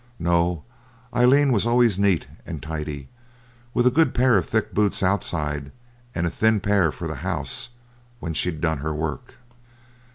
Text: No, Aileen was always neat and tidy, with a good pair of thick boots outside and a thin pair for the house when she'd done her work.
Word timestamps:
No, 0.17 0.63
Aileen 1.15 1.51
was 1.51 1.67
always 1.67 1.99
neat 1.99 2.25
and 2.43 2.59
tidy, 2.59 3.07
with 3.71 3.85
a 3.85 3.91
good 3.91 4.15
pair 4.15 4.35
of 4.35 4.49
thick 4.49 4.73
boots 4.73 5.03
outside 5.03 5.71
and 6.15 6.25
a 6.25 6.31
thin 6.31 6.59
pair 6.59 6.91
for 6.91 7.07
the 7.07 7.17
house 7.17 7.69
when 8.19 8.33
she'd 8.33 8.61
done 8.61 8.79
her 8.79 8.95
work. 8.95 9.35